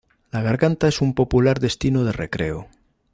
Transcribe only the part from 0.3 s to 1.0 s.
La garganta es